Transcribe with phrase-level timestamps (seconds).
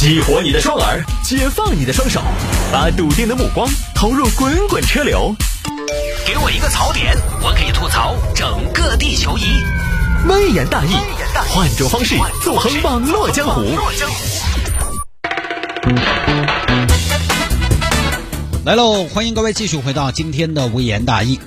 [0.00, 2.22] 激活你的双耳，解放你的双手，
[2.72, 5.36] 把笃定的目光投入滚滚车流。
[6.26, 9.42] 给我一个槽点，我可以吐槽整个地球仪。
[10.26, 10.94] 微言大义，
[11.50, 13.62] 换种方式纵横网络江湖。
[18.64, 21.38] 来喽，欢迎各位继续回到今天的微言大义。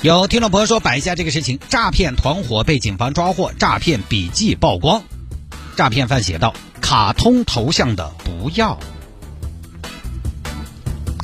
[0.00, 5.02] 有听众朋友说摆一下这个事情：诈骗团伙被警方抓获，诈骗笔记曝光。
[5.74, 6.54] 诈骗犯写道
[6.94, 8.78] ：“卡通头像的不要。”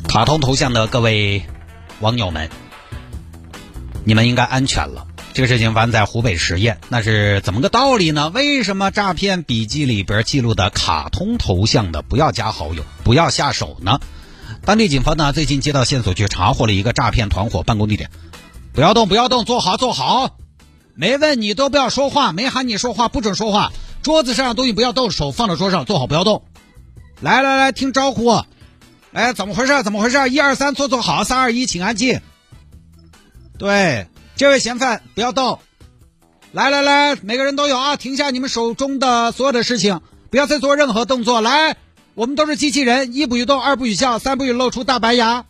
[0.05, 1.43] 卡通头像的各位
[2.01, 2.49] 网友们，
[4.03, 5.07] 你们应该安全了。
[5.31, 8.29] 这个事情发生在湖北十堰，那是怎么个道理呢？
[8.31, 14.01] 为什么诈骗笔记里边记录的卡通头像的不要加好友，不要下手呢？
[14.65, 18.09] 当地警方呢最近接到线索，去查获了一个诈骗团伙办公地点。
[18.73, 20.35] 不要动，不要动，坐好，坐好。
[20.95, 23.71] 没问你都不要说话，没喊你说话不准说话。
[24.03, 26.43] 桌子上的东西不要动，手放到桌上，坐好，不要动。
[27.21, 28.41] 来来来，听招呼。
[29.13, 29.83] 哎，怎么回事？
[29.83, 30.29] 怎么回事？
[30.29, 31.23] 一二三，坐坐好。
[31.23, 32.19] 三二一，请安静。
[33.57, 35.59] 对，这位嫌犯不要动。
[36.51, 41.39] 来来来，每个人都有啊，停下你们手中的所有的事情，不要再做任何动作。
[41.41, 41.77] 来，
[42.15, 45.45] 我们都是机器人，一不许动，二不许笑，三不许露出大白牙。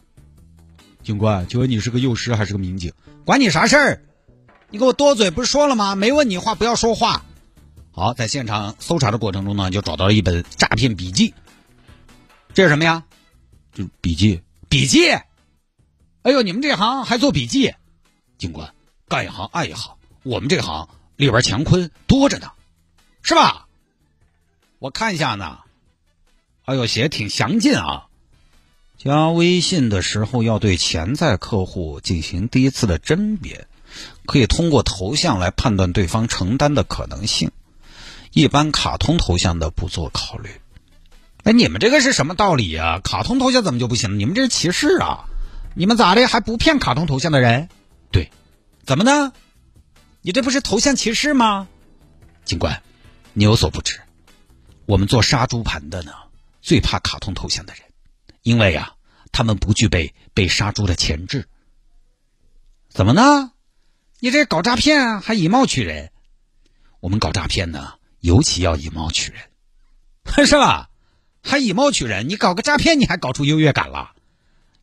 [1.04, 2.92] 警官，请问你是个幼师还是个民警？
[3.24, 4.02] 管你啥事儿？
[4.70, 5.96] 你给我多嘴，不是说了吗？
[5.96, 7.24] 没问你话，不要说话。
[8.02, 11.36] 好，在现场搜查的过程中呢，就找到了一本诈骗笔记。
[12.52, 13.04] 这是什么呀？
[13.76, 15.08] 就笔记，笔记。
[15.12, 17.76] 哎呦，你们这行还做笔记？
[18.40, 18.74] 警官，
[19.08, 22.54] 干一行爱一行，我们这行里边乾坤多着呢，
[23.22, 23.68] 是吧？
[24.80, 25.60] 我看一下呢。
[26.66, 28.08] 哎呦，写的挺详尽啊。
[28.98, 33.68] 加微信的时候要对潜在客户进行第一次的甄别，
[34.26, 37.52] 可以通过头像来判断对方承担的可能性。
[38.34, 40.50] 一般卡通头像的不做考虑。
[41.44, 43.00] 哎，你们这个是什么道理呀？
[43.04, 44.20] 卡通头像怎么就不行？
[44.20, 45.26] 你们这是歧视啊！
[45.76, 47.68] 你们咋的还不骗卡通头像的人？
[48.12, 48.32] 对，
[48.86, 49.34] 怎么呢？
[50.22, 51.68] 你这不是头像歧视吗？
[52.46, 52.82] 警官，
[53.34, 54.00] 你有所不知，
[54.86, 56.14] 我们做杀猪盘的呢，
[56.62, 57.84] 最怕卡通头像的人。
[58.44, 58.96] 因为啊，
[59.32, 61.48] 他们不具备被杀猪的潜质。
[62.88, 63.52] 怎么呢？
[64.20, 66.12] 你这搞诈骗还以貌取人？
[67.00, 70.90] 我们搞诈骗呢，尤其要以貌取人，是吧？
[71.44, 72.30] 还以貌取人？
[72.30, 74.12] 你搞个诈骗，你还搞出优越感了？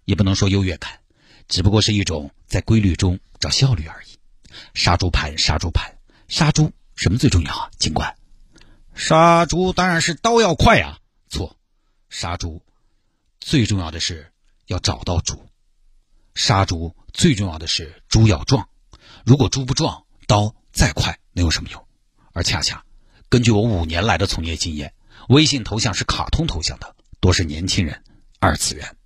[0.04, 1.00] 也不能说优越感，
[1.48, 4.18] 只不过是一种在规律中找效率而已。
[4.74, 7.70] 杀猪盘，杀猪盘，杀猪什么最重要啊？
[7.78, 8.16] 警官，
[8.94, 10.98] 杀猪当然是刀要快啊！
[11.28, 11.56] 错，
[12.10, 12.62] 杀猪。
[13.38, 14.32] 最重要的是
[14.66, 15.48] 要找到猪，
[16.34, 18.68] 杀猪最重要的是猪要壮，
[19.24, 21.86] 如果猪不壮，刀再快能有什么用？
[22.32, 22.84] 而恰恰
[23.28, 24.94] 根据我五年来的从业经验，
[25.28, 28.02] 微信头像是卡通头像的多是年轻人，
[28.40, 28.96] 二次元，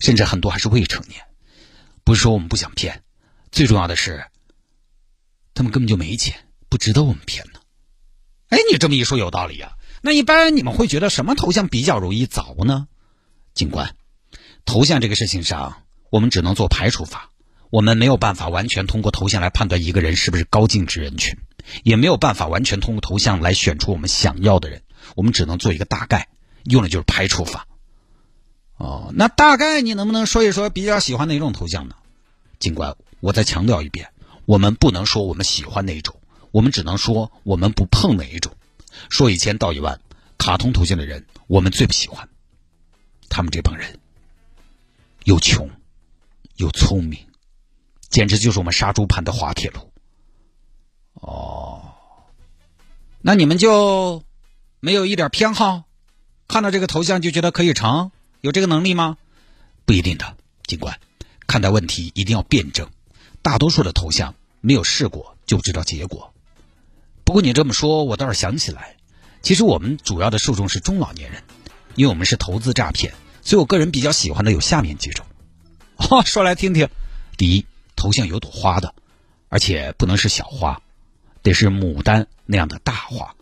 [0.00, 1.22] 甚至很多还是未成年。
[2.04, 3.02] 不是说我们不想骗，
[3.50, 4.26] 最重要的是
[5.54, 6.36] 他们根本就没钱，
[6.68, 7.60] 不值得我们骗呢。
[8.48, 9.72] 哎，你这么一说有道理啊。
[10.00, 12.88] 那一般你们会觉得什么头像比较容易凿呢？
[13.54, 13.96] 警官，
[14.64, 17.30] 头像这个事情上，我们只能做排除法。
[17.70, 21.38] 我们没有办法完全通过头像来判断一个人是不是高净值人群，
[21.82, 24.82] 也没有办法完全通过头像来选出我们想要的人。
[25.14, 26.28] 我们只能做一个大概，
[26.64, 27.66] 用的就是排除法。
[28.76, 31.96] 哦，那大概你能不能说一说比较喜欢哪种头像呢？
[32.58, 34.08] 警官，我再强调一遍，
[34.46, 36.20] 我们不能说我们喜欢哪一种，
[36.50, 38.54] 我们只能说我们不碰哪一种。
[39.08, 40.00] 说一千道一万，
[40.38, 42.28] 卡通头像的人，我们最不喜欢。
[43.28, 43.98] 他们这帮人
[45.24, 45.70] 又穷
[46.56, 47.26] 又聪明，
[48.08, 49.91] 简直就是我们杀猪盘的滑铁卢。
[51.22, 51.82] 哦，
[53.20, 54.24] 那你们就
[54.80, 55.84] 没有一点偏好？
[56.48, 58.10] 看到这个头像就觉得可以成？
[58.40, 59.16] 有这个能力吗？
[59.84, 60.98] 不一定的，警官，
[61.46, 62.90] 看待问题一定要辩证。
[63.40, 66.34] 大多数的头像没有试过就知道结果。
[67.24, 68.96] 不过你这么说，我倒是想起来，
[69.42, 71.42] 其实我们主要的受众是中老年人，
[71.94, 73.14] 因为我们是投资诈骗。
[73.42, 75.24] 所以我个人比较喜欢的有下面几种，
[75.96, 76.88] 哦， 说来听听。
[77.36, 77.64] 第一，
[77.94, 78.94] 头像有朵花的，
[79.48, 80.82] 而且不能是小花，
[81.42, 83.34] 得是牡丹那样的大花，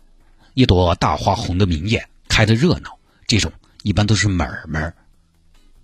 [0.53, 2.97] 一朵大花红的明艳，开的热闹。
[3.27, 3.51] 这种
[3.83, 4.95] 一般都是买儿买儿，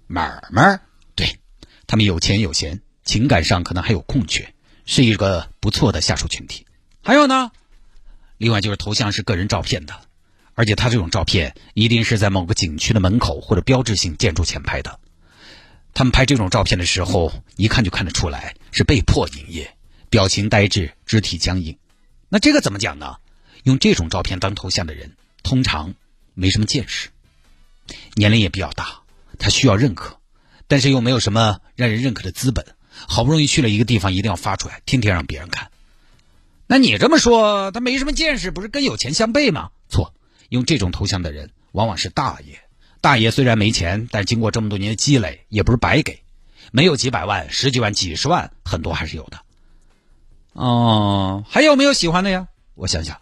[0.08, 0.82] 妹儿们儿，
[1.16, 1.38] 对
[1.86, 4.54] 他们有钱有闲，情感上可能还有空缺，
[4.86, 6.66] 是一个不错的下手群体。
[7.04, 7.52] 还有呢，
[8.38, 9.94] 另外就是头像是个人照片的。
[10.54, 15.00] 而且他这种照片一定是在某个景区的门口或者标志性建筑前拍的。
[15.94, 19.76] 他们拍这种照片的时候，一看就看得出来是被迫营业，
[20.10, 21.78] 表情呆滞，肢体僵硬。
[22.30, 23.18] 那这个怎么讲呢？
[23.64, 25.94] 用这种照片当头像的人，通常
[26.34, 27.10] 没什么见识，
[28.16, 29.02] 年龄也比较大，
[29.40, 30.20] 他需要认可，
[30.68, 32.66] 但是又没有什么让人认可的资本。
[33.08, 35.70] 好不容易去了一个地方，一定要发出来，天天让别人看。
[36.66, 39.70] 那你这么说，他没什么见识，不是跟有钱相悖吗？
[39.88, 40.14] 错，
[40.50, 42.60] 用这种头像的人往往是大爷。
[43.00, 46.24] 大爷虽然没钱，但经过这么多年的积累，也不是白给。
[46.72, 49.40] 没有几百万、十几万、几十万，很多还是有的。
[50.58, 52.48] 哦，还有没有喜欢的呀？
[52.74, 53.22] 我想想。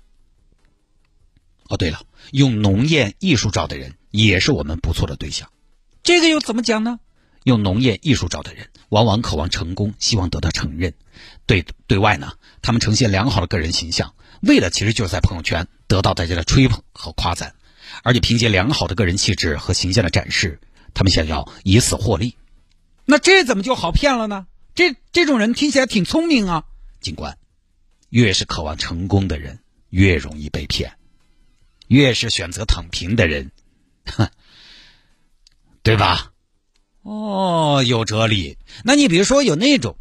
[1.68, 2.02] 哦，对了，
[2.32, 5.50] 用浓艳艺术照的人也是我们不错的对象。
[6.02, 7.00] 这个又怎么讲呢？
[7.44, 10.94] 用浓艳艺术照的人，往往渴望成功，希望得到承认。
[11.46, 17.54] 对对外呢，他们呈现良好的个人形象，为的其实就是在朋友圈得到大家的吹捧和夸赞。
[18.02, 20.62] 而且凭借良好的个人气质和形象的展示，
[20.94, 22.38] 他们想要以此获利。
[23.04, 24.48] 那这怎么就好骗了呢？
[24.74, 26.64] 这这种人听起来挺聪明啊。
[27.06, 27.38] 警官，
[28.10, 29.60] 越是渴望成功的人，
[29.92, 30.90] 越容易被骗；
[31.88, 33.52] 越是选择躺平的人，
[34.08, 34.28] 哼，
[35.84, 36.34] 对吧？
[37.04, 38.58] 哦，有哲理。
[38.84, 39.96] 那你比如说有那种，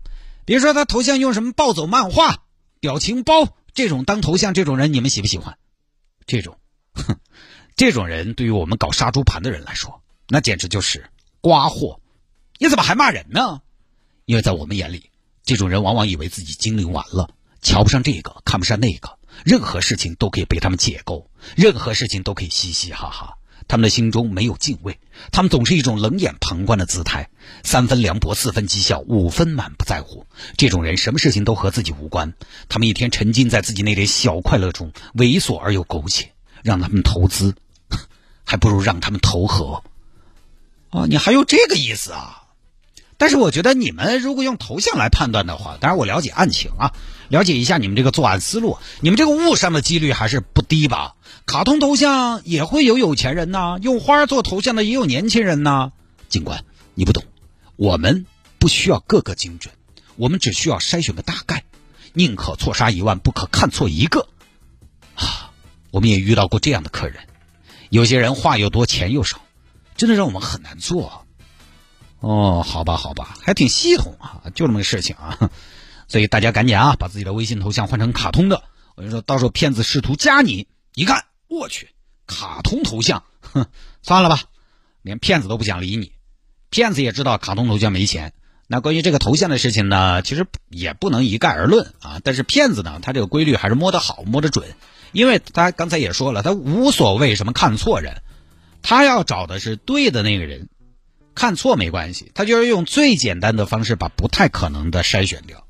[0.46, 2.46] 比如说他头像用什么暴走漫画、
[2.80, 5.58] 表情包这种当头像，这种人你们喜不喜欢？
[6.24, 6.58] 这种，
[6.94, 7.20] 哼，
[7.76, 11.10] 这种人对于我们搞杀猪盘的人来说，那简直就是
[11.42, 12.00] 瓜货。
[12.58, 13.60] 你怎么还骂人呢？
[14.24, 15.10] 因为在我们眼里，
[15.44, 17.30] 这种人往往以为自己精灵完了，
[17.62, 23.38] 瞧不上这个，看不上那个，任何事情都可以被他们解构，任何事情都可以嘻嘻哈哈。
[23.66, 24.98] 他们的心中没有敬畏，
[25.32, 27.30] 他们总是一种冷眼旁观的姿态，
[27.62, 30.26] 三分凉薄，四分讥笑，五分满不在乎。
[30.56, 32.34] 这种人什么事情都和自己无关，
[32.68, 36.32] 他们一天沉浸在自己那点小快乐中，猥琐而又苟且。
[36.62, 37.54] 让他们投资，
[38.42, 39.84] 还不如让他们投河。
[40.88, 42.43] 啊，你还有这个意思啊？
[43.16, 46.92] 但是我觉得你们如果用头像来判断的话，当然我了解案情啊，
[47.28, 51.14] 了解一下你们这个作案思路，你们这个误伤的几率还是不低吧？
[51.46, 55.92] 卡通头像也会有有钱人呐，用花做头像的也有年轻人呐。
[56.28, 56.64] 警官，
[56.94, 57.22] 你不懂，
[57.76, 58.26] 我们
[58.58, 59.74] 不需要个个精准，
[60.16, 61.64] 我们只需要筛选个大概，
[62.14, 64.28] 宁可错杀一万，不可看错一个。
[65.14, 65.52] 啊，
[65.92, 67.18] 我们也遇到过这样的客人，
[67.90, 69.40] 有些人话又多，钱又少，
[69.96, 71.23] 真的让我们很难做。
[72.24, 75.50] 哦，好吧，好吧，还挺系统啊，就这么个事情啊。
[76.08, 78.62] 所以大家赶紧啊，把自己的微信头像换成卡通的。
[78.94, 81.24] 我跟你说，到时候骗子试图加你，一看。
[81.48, 81.90] 我去，
[82.26, 83.66] 卡通头像，哼，
[84.02, 84.40] 算了吧，
[85.02, 86.12] 连骗子都不想理你。
[86.70, 88.32] 骗子也知道卡通头像没钱。
[88.66, 92.20] 那关于这个头像的事情呢，其实也不能一概而论啊。
[92.24, 94.74] 但是骗子呢，他这个规律还是摸得好，摸得准。
[95.12, 98.22] 因为他刚才也说了，他无所谓什么看错人，
[98.82, 100.68] 他要找的是对的那个人，
[101.34, 105.64] 看错没关系，他就是用最简单的方式把不太可能的筛选掉。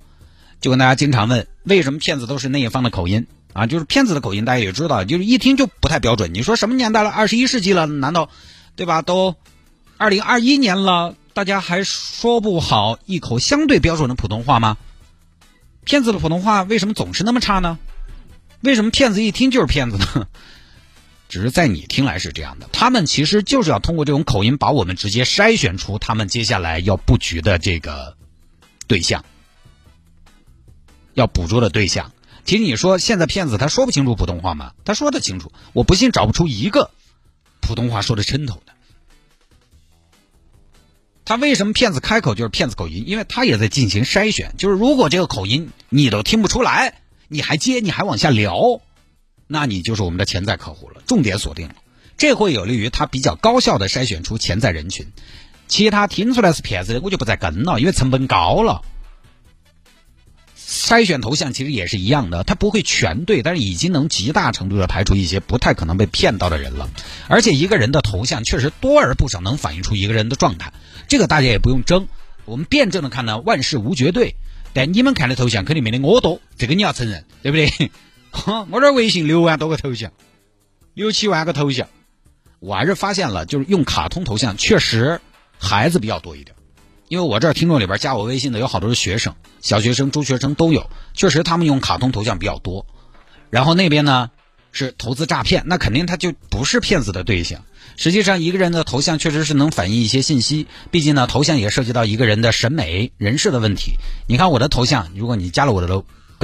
[0.60, 3.26] 就跟大家经常问，为什么骗子都是那一方的口音？
[3.52, 6.34] 啊，就是骗子的口音，大家也知道，就是一听就不太标准。
[6.34, 7.10] 你说什么年代了？
[7.10, 8.28] 二十一世纪了，难道，
[8.76, 9.02] 对吧？
[9.02, 9.36] 都
[9.96, 14.76] 二零二一年了，大家还说不好一口相对标准的普通话吗？
[15.84, 17.78] 骗子的普通话为什么总是那么差呢？
[18.60, 20.26] 为什么骗子一听就是骗子呢？
[21.28, 28.16] 只是在你听来是这样的，他们其实就是要通过这种口音，把我们直接筛选出他们接下来要布局的这个
[28.86, 29.24] 对象，
[31.14, 32.12] 要捕捉的对象。
[32.44, 34.72] 其实你说现在骗子他说不清楚普通话吗？
[34.84, 36.90] 他说的清楚，我不信找不出一个
[37.60, 38.72] 普通话说的抻头的。
[41.24, 43.02] 他为什么骗子开口就是骗子口音？
[43.06, 48.82] 因为他也在进行筛选，就是如果这个口音你都听不出来，你还接你还往下聊，
[49.46, 51.74] 那你就是我们的潜在客户了，重点锁定了，
[52.16, 55.06] 这会有利于他比较高效的筛选出潜在人群。
[55.68, 58.82] 其他听出来是骗子的，我就不再跟了，因为成本高了。
[60.66, 66.90] 筛选头像其实也是一样的，它不会全对，但是已经能极大程度的排除一些不太可能被骗到的人了。
[67.28, 70.72] 而且一个人的头像确实多而不少，能反映出一个人的状态，
[71.08, 72.08] 这个大家也不用争。
[72.44, 74.36] 我们辩证的看呢，万事无绝对。
[74.72, 77.90] 但你们看的头像肯定没得我多，这个你要承认，对不对？
[78.70, 80.12] 我这微信六万多个头像，
[80.92, 81.88] 六七万个头像，
[82.58, 85.20] 我还是发现了，就是用卡通头像确实
[85.58, 86.56] 孩子比较多一点。
[87.08, 92.86] 因为我这听众里边加我微信的有好多是学生，小学生、中学生都有，确实他们用卡通头像比较多。
[93.50, 94.30] 然后那边呢
[94.72, 97.62] 是投资诈骗，那肯定他就不是骗子的对象。
[97.96, 103.92] 实际上一个人的头像确实是能反映一些信息，毕竟呢头像也涉及到一个人的审美、人设的问题。
[104.26, 105.86] 你看我的头像，如果你加了我的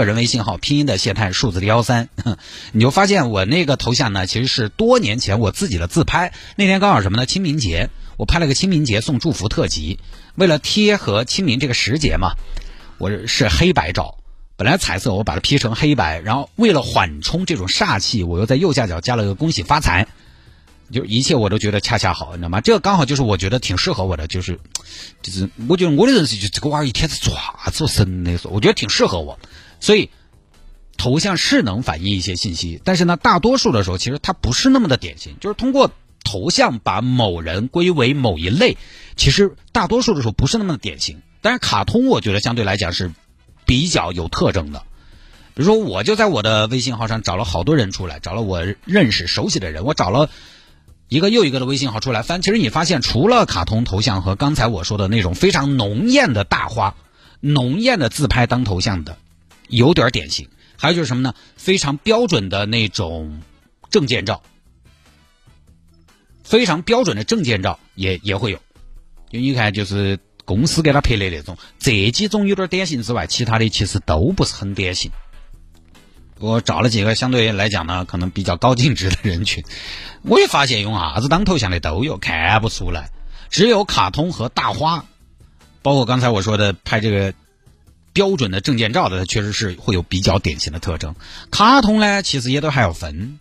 [0.01, 2.09] 个人微信号，拼音的谢探，数字的幺三，
[2.73, 6.33] 你就发现我那个头像呢其实是多年前我自己的自拍。
[6.57, 7.27] 那天刚好什么呢？
[7.27, 9.99] 清明节，我拍了个清明节送祝福特辑。
[10.37, 12.33] 为了贴合清明这个时节嘛，
[12.99, 14.17] 我是黑白照。
[14.57, 20.09] 本来彩色，我把它 P 成黑白，然后为了缓冲这种煞气，我又在右下角加了个恭喜发财。
[20.93, 22.61] 就一切我都觉得恰恰好，你知道吗？
[22.61, 24.59] 这个刚好就是我觉得挺适合我的，就是
[25.23, 29.39] 就是我觉得我的人生就这个娃儿一天在做啥子神的说，我觉得挺适合我，
[29.81, 30.11] 所以
[30.97, 35.91] 头像是能反映一些信息，但是呢，大多数的时候其实它不是那么的典型，就是通过
[36.23, 38.77] 头像把某人归为某一类，
[39.17, 41.23] 其实大多数的时候不是那么的典型。
[41.41, 43.11] 但是卡通我觉得相对来讲是
[43.65, 44.83] 比较有特征的。
[45.55, 50.31] 比如说，我就在我的微信号上找了好多人出来，找了我认识、熟悉的人，我找了
[51.09, 52.41] 一个又一个的微信号出来翻。
[52.41, 56.95] 其实你发现，除了卡通头像和刚才我说的那种非常浓艳的大花、
[57.41, 59.17] 浓艳的自拍当头像的，
[59.71, 60.49] 有点典型。
[60.77, 61.35] 还有就是什么呢？
[61.57, 63.41] 非常标准的那种
[63.91, 64.43] 证件照，
[66.43, 68.59] 非常标准的证件照也也会有。
[69.31, 75.11] 就你看，就是公司给他拍的那种，这几种有点典型之外，其他的其实都不是很典型。
[76.39, 79.63] 我找了几个相对来讲呢，可能比较高净值的人群，
[80.23, 83.11] 我也发现用啥子当头像的都有，看不出来。
[83.51, 85.05] 只有卡通和大花，
[85.83, 87.35] 包括刚才我说的拍这个
[88.21, 91.15] 标准的证件照的，它确实是会有比较典型的特征。
[91.51, 93.39] 卡通呢，其实也都还要分，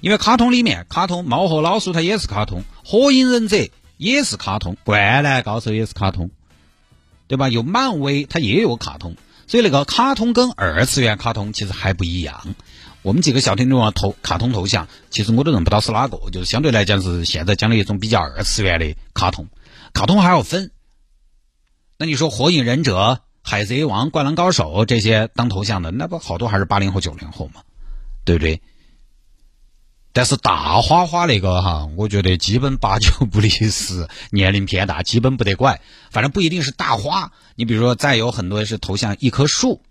[0.00, 3.56] 因为卡通里面，卡通猫和老鼠它也是卡通，火影忍者
[3.96, 6.30] 也是卡通，灌篮高手也是卡通，
[7.26, 7.48] 对吧？
[7.48, 9.16] 有漫威它也有卡通。
[9.48, 12.54] 所以那个卡通跟二次元卡通其实还不一样。
[13.02, 19.48] 我们几个小听众啊，头卡通头像，其实我都认不到是哪个，就是相对来讲是现在讲的一种比较二次元的卡通。
[19.92, 20.70] 卡通还要分。
[21.98, 22.96] 那你说《火影忍者》
[23.50, 27.62] 《海贼王》《灌篮高手》这些当头像的，那不好多还是八零后、九零后嘛，
[28.24, 28.62] 对不对？
[30.12, 35.80] 但是大花花那个哈，我觉得基本八九不离十，年龄偏大，基本不得怪。
[36.12, 39.82] 反正不一定是大花，你比如说再有很多是头像一棵树，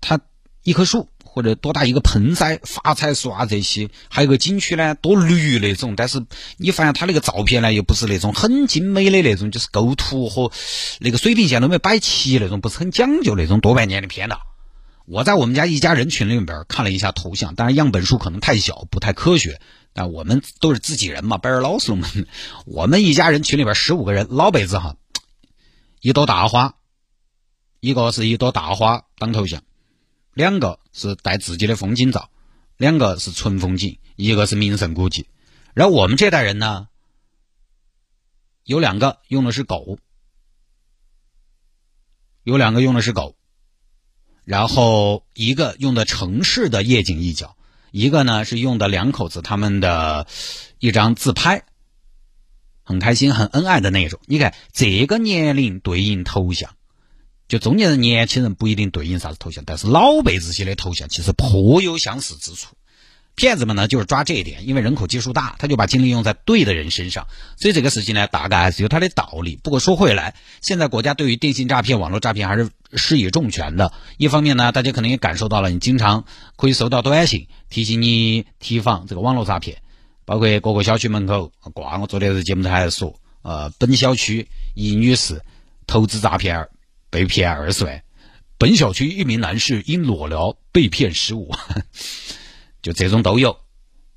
[0.00, 0.18] 他
[0.62, 5.94] 一棵树或者多大一个盆栽，发财树啊这些，还有个景区呢多绿那种。
[5.94, 6.24] 但是
[6.56, 10.50] 你发现他那个照片呢，又不是那种很精美的那种，就是构图和
[10.98, 14.38] 那个水平线都没摆齐那种，不是很讲究那种，多半年龄偏大。
[15.04, 19.60] 我在我们家一家人群里边看了一下头像，当然样本数可能太小，不太科学。
[19.92, 22.26] 但我们都是自己人嘛，白儿老师们。
[22.64, 24.96] 我们一家人群里边十五个人，老辈子哈，
[26.00, 26.76] 一朵大花，
[27.80, 29.62] 一个是一朵大花当头像，
[30.32, 32.30] 两个是带自己的风景照，
[32.78, 35.28] 两个是纯风景，一个是名胜古迹。
[35.74, 36.88] 然后我们这代人呢，
[38.64, 39.98] 有两个用的是狗，
[42.42, 43.36] 有两个用的是狗。
[44.44, 47.56] 然后一个用的城市的夜景一角，
[47.90, 50.26] 一个呢是用的两口子他们的
[50.78, 51.66] 一张自拍，
[52.84, 54.20] 很开心很恩爱的那种。
[54.24, 56.75] 你看这个年龄对应头像，
[57.48, 62.74] 就中年人年轻人不一定对应啥子头像，但是老辈子些的头像其实颇有相似之处。
[63.34, 67.26] 骗子们呢，就是抓这一点，因为人口基数大，他就把精力用在对的人身上，
[67.58, 69.56] 所以这个事情呢，大概还是有它的道理。
[69.62, 73.92] 不过说回来，现在国家对于电信诈骗、网络诈骗还是施以重拳的。
[74.16, 76.24] 一方面呢，大家可能也感受到了，你经常
[76.56, 79.82] 可以收到短信提醒你提防这个网络诈骗，
[80.24, 85.42] 包括各个小区门口挂，我昨天在节目上还在说，呃，本小区一女士
[85.86, 86.68] 投资诈骗
[87.10, 88.02] 被骗二十万，
[88.58, 91.58] 本小区一名男士因裸聊被骗十五万。
[92.82, 93.58] 就这种都有，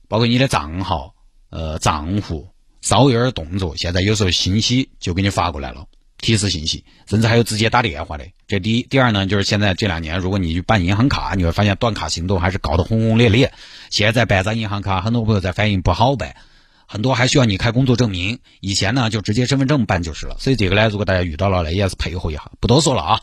[0.07, 1.15] 包括你的账号、
[1.49, 2.49] 呃账户，
[2.81, 5.87] 稍微有点动作，现在有时候信息就给你发过来了，
[6.19, 8.25] 提示信息，甚至还有直接打电话的。
[8.47, 13.51] 这第一，第二呢，就是现在这两年，如果你去办银行卡，你会发现断卡行动还是搞得轰轰烈烈。
[13.89, 16.35] 现在办张银行卡，很多朋友在反映不好办，
[16.91, 20.35] 很多还需要你开工作证明，以前呢就直接身份证办就是了。
[20.39, 23.21] 所以这个呢，如果大家遇到了呢，也是配合一下，不多说了啊。